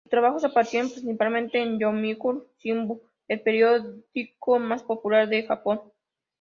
[0.05, 5.79] Sus trabajos aparecieron principalmente en Yomiuri Shimbun, el periódico más popular de Japón.